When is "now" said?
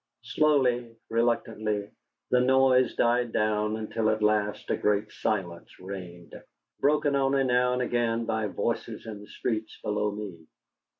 7.43-7.73